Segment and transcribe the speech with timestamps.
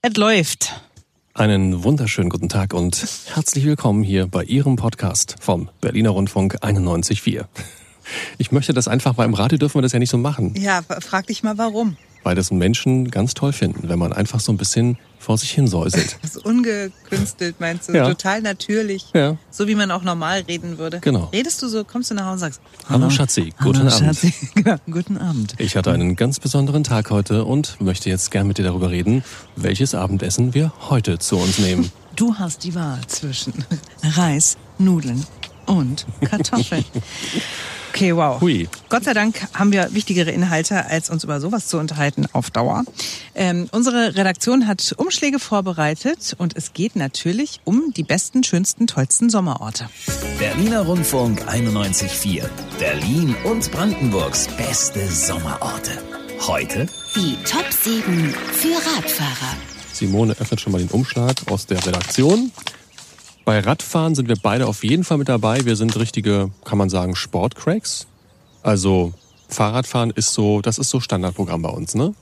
[0.00, 0.80] Es läuft.
[1.34, 3.04] Einen wunderschönen guten Tag und
[3.34, 7.46] herzlich willkommen hier bei Ihrem Podcast vom Berliner Rundfunk 91.4.
[8.38, 10.54] Ich möchte das einfach mal im Radio dürfen wir das ja nicht so machen.
[10.56, 11.96] Ja, frag dich mal warum.
[12.22, 15.66] Weil das Menschen ganz toll finden, wenn man einfach so ein bisschen vor sich hin
[15.66, 16.16] säuselt.
[16.22, 17.92] Das ist ungekünstelt, meinst du?
[17.92, 18.08] Ja.
[18.08, 19.06] Total natürlich.
[19.14, 19.36] Ja.
[19.50, 21.00] So wie man auch normal reden würde.
[21.00, 21.28] Genau.
[21.32, 24.16] Redest du so, kommst du nach Hause und sagst, Hallo Schatzi, guten Hallo, Abend.
[24.18, 24.32] Schatzi.
[24.54, 25.54] Genau, guten Abend.
[25.58, 29.24] Ich hatte einen ganz besonderen Tag heute und möchte jetzt gern mit dir darüber reden,
[29.56, 31.90] welches Abendessen wir heute zu uns nehmen.
[32.16, 33.52] Du hast die Wahl zwischen
[34.02, 35.24] Reis, Nudeln
[35.66, 36.84] und Kartoffeln.
[37.88, 38.40] Okay, wow.
[38.40, 38.68] Hui.
[38.88, 42.84] Gott sei Dank haben wir wichtigere Inhalte, als uns über sowas zu unterhalten auf Dauer.
[43.34, 49.30] Ähm, unsere Redaktion hat Umschläge vorbereitet und es geht natürlich um die besten, schönsten, tollsten
[49.30, 49.88] Sommerorte.
[50.38, 52.48] Berliner Rundfunk 91.4.
[52.78, 55.92] Berlin und Brandenburgs beste Sommerorte.
[56.46, 59.56] Heute Die Top 7 für Radfahrer.
[59.92, 62.52] Simone öffnet schon mal den Umschlag aus der Redaktion.
[63.48, 65.64] Bei Radfahren sind wir beide auf jeden Fall mit dabei.
[65.64, 68.06] Wir sind richtige, kann man sagen, Sportcracks.
[68.62, 69.14] Also
[69.48, 72.12] Fahrradfahren ist so, das ist so Standardprogramm bei uns, ne?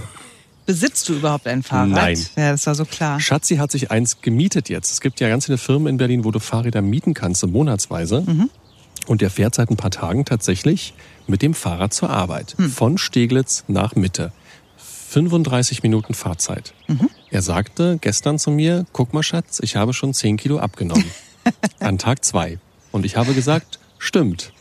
[0.66, 1.90] Besitzt du überhaupt ein Fahrrad?
[1.90, 2.26] Nein.
[2.34, 3.20] Ja, das war so klar.
[3.20, 4.90] Schatzi hat sich eins gemietet jetzt.
[4.90, 8.24] Es gibt ja ganz viele Firmen in Berlin, wo du Fahrräder mieten kannst, so monatsweise.
[9.06, 10.94] Und der fährt seit ein paar Tagen tatsächlich
[11.28, 12.56] mit dem Fahrrad zur Arbeit.
[12.74, 14.32] Von Steglitz nach Mitte.
[15.10, 16.74] 35 Minuten Fahrzeit.
[17.34, 21.04] Er sagte gestern zu mir, guck mal Schatz, ich habe schon 10 Kilo abgenommen.
[21.80, 22.60] An Tag zwei.
[22.92, 24.52] Und ich habe gesagt, stimmt.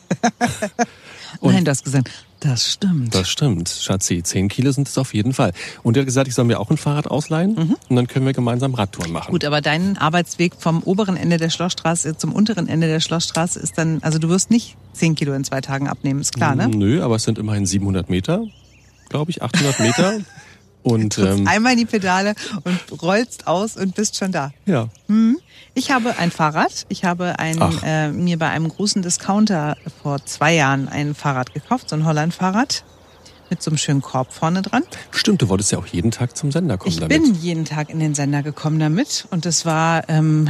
[1.40, 3.14] Und- Nein, du hast gesagt, das stimmt.
[3.14, 4.24] Das stimmt, Schatzi.
[4.24, 5.54] 10 Kilo sind es auf jeden Fall.
[5.84, 8.34] Und er hat gesagt, ich soll mir auch ein Fahrrad ausleihen und dann können wir
[8.34, 9.30] gemeinsam Radtouren machen.
[9.32, 13.78] Gut, aber dein Arbeitsweg vom oberen Ende der Schlossstraße zum unteren Ende der Schlossstraße ist
[13.78, 16.70] dann, also du wirst nicht 10 Kilo in zwei Tagen abnehmen, ist klar, ne?
[16.70, 18.44] Nö, aber es sind immerhin 700 Meter,
[19.10, 20.14] glaube ich, 800 Meter.
[20.84, 24.52] Und ähm, Einmal in die Pedale und rollst aus und bist schon da.
[24.66, 24.90] ja,
[25.74, 26.86] Ich habe ein Fahrrad.
[26.90, 31.90] Ich habe ein, äh, mir bei einem großen Discounter vor zwei Jahren ein Fahrrad gekauft,
[31.90, 32.84] so ein Holland-Fahrrad
[33.50, 34.82] mit so einem schönen Korb vorne dran.
[35.12, 37.22] stimmt, du wolltest ja auch jeden Tag zum Sender kommen Ich damit.
[37.22, 40.50] bin jeden Tag in den Sender gekommen damit und das war ähm,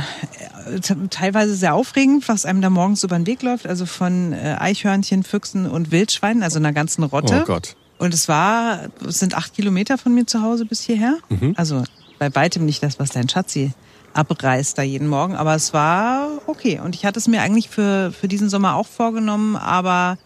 [0.72, 0.80] äh,
[1.10, 5.24] teilweise sehr aufregend, was einem da morgens über den Weg läuft, also von äh, Eichhörnchen,
[5.24, 7.42] Füchsen und Wildschweinen, also einer ganzen Rotte.
[7.44, 7.76] Oh Gott.
[8.04, 11.20] Und es war, es sind acht Kilometer von mir zu Hause bis hierher.
[11.30, 11.54] Mhm.
[11.56, 11.84] Also
[12.20, 13.72] bei weitem nicht das, was dein Schatzi
[14.14, 16.82] abreißt da jeden Morgen, aber es war okay.
[16.84, 20.18] Und ich hatte es mir eigentlich für, für diesen Sommer auch vorgenommen, aber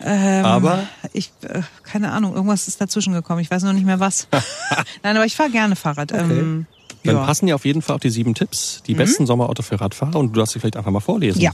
[0.00, 0.86] ähm, Aber?
[1.14, 3.40] ich, äh, keine Ahnung, irgendwas ist dazwischen gekommen.
[3.40, 4.28] Ich weiß noch nicht mehr was.
[5.02, 6.12] Nein, aber ich fahre gerne Fahrrad.
[6.12, 6.66] Ähm,
[7.04, 7.22] Dann ja.
[7.22, 7.26] Mhm.
[7.26, 10.34] passen ja auf jeden Fall auch die sieben Tipps, die besten Sommerorte für Radfahrer und
[10.34, 11.40] du darfst sie vielleicht einfach mal vorlesen.
[11.40, 11.52] Ja.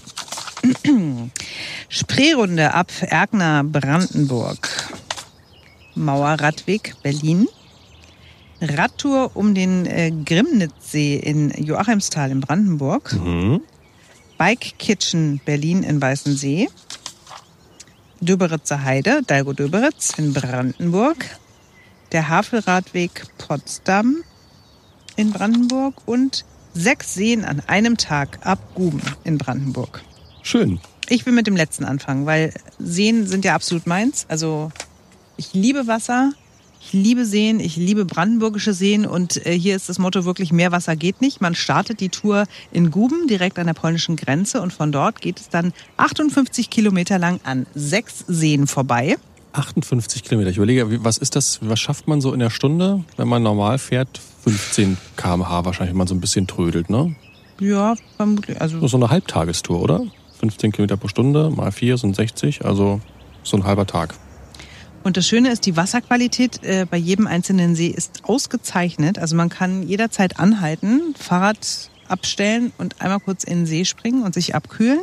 [1.89, 4.69] Spreerunde ab Erkner, Brandenburg.
[5.95, 7.49] Mauerradweg, Berlin.
[8.61, 13.13] Radtour um den äh, Grimnitzsee in Joachimsthal in Brandenburg.
[13.15, 13.63] Mhm.
[14.37, 16.69] Bike Kitchen, Berlin in Weißensee.
[18.21, 21.25] Döberitzer Heide, Dalgo Döberitz in Brandenburg.
[22.13, 24.23] Der Havelradweg Potsdam
[25.17, 26.45] in Brandenburg und
[26.75, 30.03] sechs Seen an einem Tag ab Guben in Brandenburg.
[30.43, 30.81] Schön.
[31.09, 34.27] Ich will mit dem letzten anfangen, weil Seen sind ja absolut meins.
[34.29, 34.71] Also
[35.37, 36.33] ich liebe Wasser,
[36.81, 40.73] ich liebe Seen, ich liebe brandenburgische Seen und äh, hier ist das Motto wirklich mehr
[40.73, 41.41] Wasser geht nicht.
[41.41, 45.41] Man startet die Tour in Guben direkt an der polnischen Grenze und von dort geht
[45.41, 49.17] es dann 58 Kilometer lang an sechs Seen vorbei.
[49.53, 50.51] 58 Kilometer.
[50.51, 53.79] Ich überlege, was ist das, was schafft man so in der Stunde, wenn man normal
[53.79, 54.21] fährt?
[54.45, 57.15] 15 km/h wahrscheinlich, wenn man so ein bisschen trödelt, ne?
[57.59, 58.61] Ja, vermutlich.
[58.61, 60.03] Also so eine Halbtagestour, oder?
[60.41, 63.01] 15 Kilometer pro Stunde mal 4 sind 60, also
[63.43, 64.15] so ein halber Tag.
[65.03, 69.19] Und das Schöne ist, die Wasserqualität äh, bei jedem einzelnen See ist ausgezeichnet.
[69.19, 74.35] Also man kann jederzeit anhalten, Fahrrad abstellen und einmal kurz in den See springen und
[74.35, 75.01] sich abkühlen.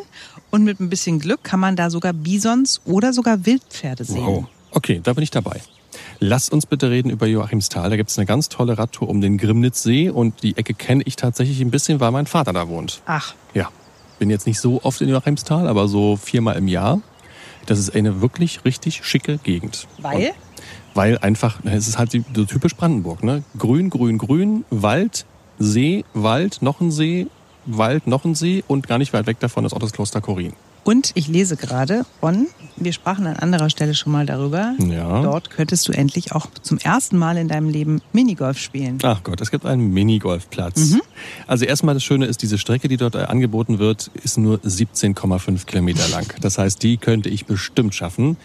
[0.51, 4.25] Und mit ein bisschen Glück kann man da sogar Bisons oder sogar Wildpferde sehen.
[4.25, 4.45] Wow.
[4.71, 5.61] Okay, da bin ich dabei.
[6.19, 7.89] Lass uns bitte reden über Joachimsthal.
[7.89, 11.15] Da gibt es eine ganz tolle Radtour um den Grimnitzsee und die Ecke kenne ich
[11.15, 13.01] tatsächlich ein bisschen, weil mein Vater da wohnt.
[13.05, 13.69] Ach, Ja,
[14.19, 17.01] bin jetzt nicht so oft in Joachimsthal, aber so viermal im Jahr.
[17.65, 19.87] Das ist eine wirklich richtig schicke Gegend.
[19.99, 20.29] weil?
[20.29, 20.33] Und
[20.93, 23.43] weil einfach, na, es ist halt so typisch Brandenburg, ne?
[23.57, 25.25] Grün, grün, grün, Wald,
[25.59, 27.27] See, Wald, noch ein See,
[27.65, 30.53] Wald, noch ein See und gar nicht weit weg davon ist auch das Kloster Korin.
[30.87, 32.47] Und ich lese gerade, Ron,
[32.77, 34.73] wir sprachen an anderer Stelle schon mal darüber.
[34.79, 35.21] Ja.
[35.21, 38.97] Dort könntest du endlich auch zum ersten Mal in deinem Leben Minigolf spielen.
[39.03, 40.91] Ach Gott, es gibt einen Minigolfplatz.
[40.91, 41.01] Mhm.
[41.45, 45.65] Also erstmal das Schöne ist, diese Strecke, die dort äh, angeboten wird, ist nur 17,5
[45.65, 46.33] Kilometer lang.
[46.39, 48.37] Das heißt, die könnte ich bestimmt schaffen.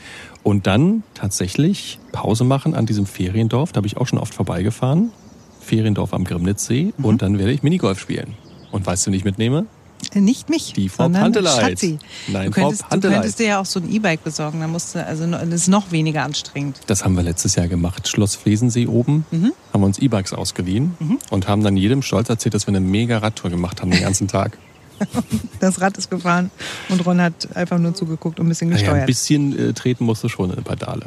[0.42, 3.70] Und dann tatsächlich Pause machen an diesem Feriendorf.
[3.70, 5.12] Da habe ich auch schon oft vorbeigefahren.
[5.60, 7.04] Feriendorf am Grimnitzsee Mhm.
[7.04, 8.34] und dann werde ich Minigolf spielen.
[8.72, 9.66] Und weißt du, wen ich mitnehme?
[10.14, 11.60] Äh, Nicht mich, Die Frau sondern Panteleit.
[11.70, 11.98] Schatzi.
[12.28, 13.14] Nein, du Frau könntest, du Panteleit.
[13.16, 15.90] könntest dir ja auch so ein E-Bike besorgen, dann musst du, also das ist noch
[15.92, 16.80] weniger anstrengend.
[16.86, 18.08] Das haben wir letztes Jahr gemacht.
[18.08, 19.24] Schloss Flesensee oben.
[19.30, 19.52] Mhm.
[19.72, 20.96] Haben wir uns E-Bikes ausgeliehen
[21.30, 24.28] und haben dann jedem stolz erzählt, dass wir eine mega Radtour gemacht haben den ganzen
[24.28, 24.58] Tag.
[25.60, 26.50] Das Rad ist gefahren
[26.88, 29.00] und Ron hat einfach nur zugeguckt und ein bisschen Naja, gesteuert.
[29.02, 31.06] ein bisschen äh, treten musst du schon in Pedale.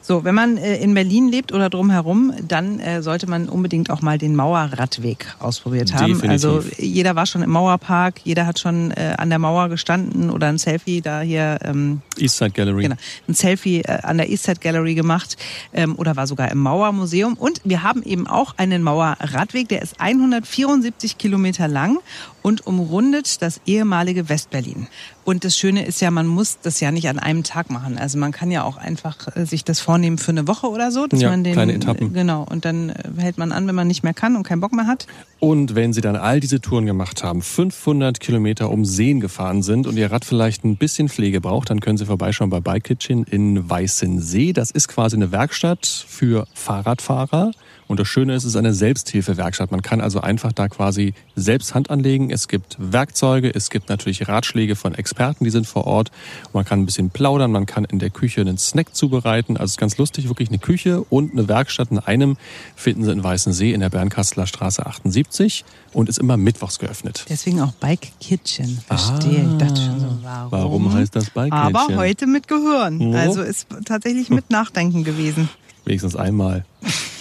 [0.00, 4.02] So, wenn man äh, in Berlin lebt oder drumherum, dann äh, sollte man unbedingt auch
[4.02, 6.06] mal den Mauerradweg ausprobiert haben.
[6.14, 6.30] Definitiv.
[6.30, 10.46] Also jeder war schon im Mauerpark, jeder hat schon äh, an der Mauer gestanden oder
[10.46, 12.82] ein Selfie da hier, ähm, Eastside Gallery.
[12.84, 12.96] genau,
[13.26, 15.36] ein Selfie äh, an der Eastside Gallery gemacht
[15.72, 17.34] ähm, oder war sogar im Mauermuseum.
[17.34, 21.98] Und wir haben eben auch einen Mauerradweg, der ist 174 Kilometer lang
[22.46, 24.86] und umrundet das ehemalige Westberlin.
[25.26, 27.98] Und das Schöne ist ja, man muss das ja nicht an einem Tag machen.
[27.98, 31.06] Also man kann ja auch einfach äh, sich das vornehmen für eine Woche oder so,
[31.08, 32.12] dass Ja, man den kleine Etappen.
[32.14, 34.72] genau und dann äh, hält man an, wenn man nicht mehr kann und keinen Bock
[34.72, 35.08] mehr hat.
[35.40, 39.86] Und wenn Sie dann all diese Touren gemacht haben, 500 Kilometer um Seen gefahren sind
[39.88, 43.24] und Ihr Rad vielleicht ein bisschen Pflege braucht, dann können Sie vorbeischauen bei Bike Kitchen
[43.24, 44.52] in Weißensee.
[44.52, 47.50] Das ist quasi eine Werkstatt für Fahrradfahrer.
[47.88, 49.70] Und das Schöne ist, es ist eine Selbsthilfewerkstatt.
[49.70, 52.30] Man kann also einfach da quasi selbst Hand anlegen.
[52.30, 56.10] Es gibt Werkzeuge, es gibt natürlich Ratschläge von Experten, die sind vor Ort.
[56.52, 59.56] Man kann ein bisschen plaudern, man kann in der Küche einen Snack zubereiten.
[59.56, 62.36] Also es ist ganz lustig, wirklich eine Küche und eine Werkstatt in einem
[62.74, 67.24] finden Sie in Weißensee in der Bernkastler Straße 78 und ist immer mittwochs geöffnet.
[67.28, 68.78] Deswegen auch Bike Kitchen.
[68.86, 69.48] Verstehe.
[69.50, 70.50] ich dachte schon so, warum?
[70.50, 71.98] Warum heißt das Bike Aber Kitchen?
[71.98, 73.00] heute mit Gehören.
[73.00, 73.14] Oh.
[73.16, 75.48] Also ist tatsächlich mit Nachdenken gewesen.
[75.84, 76.64] Wenigstens einmal.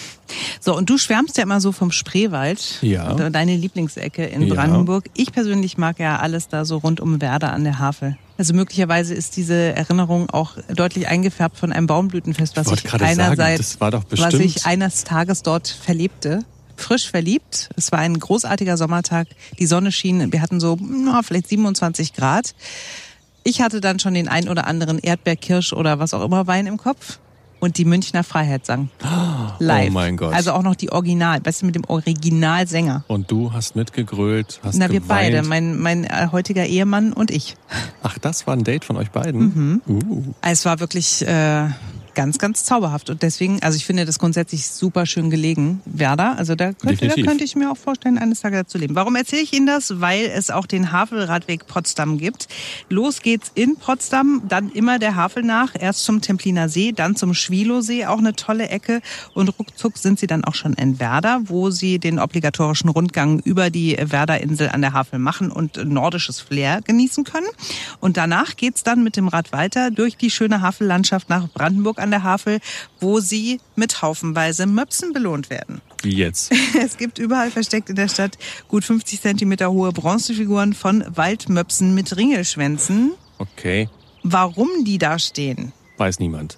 [0.66, 2.80] So, und du schwärmst ja immer so vom Spreewald.
[2.82, 3.14] Ja.
[3.14, 4.56] Deine Lieblingsecke in Ja.
[4.56, 5.06] Brandenburg.
[5.14, 8.18] Ich persönlich mag ja alles da so rund um Werder an der Havel.
[8.40, 13.78] Also möglicherweise ist diese Erinnerung auch deutlich eingefärbt von einem Baumblütenfest, was ich sagen, einerseits,
[13.78, 16.40] doch was ich eines Tages dort verlebte.
[16.78, 17.70] Frisch verliebt.
[17.78, 19.28] Es war ein großartiger Sommertag.
[19.60, 20.34] Die Sonne schien.
[20.34, 22.56] Wir hatten so na, vielleicht 27 Grad.
[23.44, 26.78] Ich hatte dann schon den ein oder anderen Erdbeerkirsch oder was auch immer Wein im
[26.78, 27.20] Kopf.
[27.60, 28.90] Und die Münchner Freiheit sang.
[29.60, 29.90] Live.
[29.90, 30.34] Oh mein Gott.
[30.34, 33.06] Also auch noch die Original, weißt du, mit dem Originalsänger.
[33.08, 35.34] Und du hast mitgegrölt, hast Na, wir geweint.
[35.34, 37.56] beide, mein, mein äh, heutiger Ehemann und ich.
[38.04, 39.42] Ach, das war ein Date von euch beiden?
[39.42, 39.82] Mhm.
[39.88, 40.24] Uh.
[40.42, 41.70] Es war wirklich äh,
[42.16, 43.10] ganz, ganz zauberhaft.
[43.10, 46.38] Und deswegen, also ich finde das grundsätzlich super schön gelegen, Werder.
[46.38, 48.96] Also da könnte, da könnte ich mir auch vorstellen, eines Tages zu leben.
[48.96, 50.00] Warum erzähle ich Ihnen das?
[50.02, 52.48] Weil es auch den Havelradweg Potsdam gibt.
[52.90, 57.34] Los geht's in Potsdam, dann immer der Havel nach, erst zum Templiner See, dann zum
[57.34, 59.02] Schwilowsee, auch eine tolle Ecke.
[59.34, 63.70] Und ruckzuck sind Sie dann auch schon in Werder, wo Sie den obligatorischen Rundgang über
[63.70, 67.48] die Werderinsel an der Havel machen und nordisches Flair genießen können.
[68.00, 72.12] Und danach geht's dann mit dem Rad weiter durch die schöne Havellandschaft nach Brandenburg an
[72.12, 72.60] der Havel,
[73.02, 75.82] wo Sie mit haufenweise Möpsen belohnt werden.
[76.02, 76.52] Wie jetzt?
[76.82, 78.38] Es gibt überall versteckt in der Stadt
[78.70, 83.12] gut 50 Zentimeter hohe Bronzefiguren von Waldmöpsen mit Ringelschwänzen.
[83.38, 83.90] Okay,
[84.24, 86.58] Warum die da stehen, weiß niemand.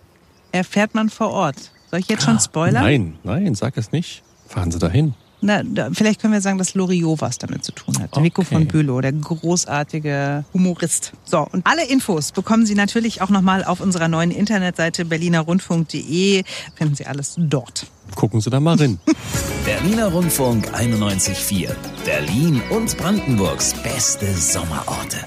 [0.51, 1.71] erfährt man vor Ort.
[1.91, 2.83] Soll ich jetzt schon spoilern?
[2.83, 4.23] Nein, nein, sag es nicht.
[4.47, 5.13] Fahren Sie dahin.
[5.39, 8.15] Na, da, vielleicht können wir sagen, dass Loriot was damit zu tun hat.
[8.17, 8.43] Okay.
[8.43, 11.13] von Bülow, der großartige Humorist.
[11.25, 16.43] So, und alle Infos bekommen Sie natürlich auch nochmal auf unserer neuen Internetseite berlinerrundfunk.de.
[16.75, 17.85] Finden Sie alles dort.
[18.15, 18.99] Gucken Sie da mal rein.
[19.65, 21.69] Berliner Rundfunk 91.4.
[22.05, 25.17] Berlin und Brandenburgs beste Sommerorte.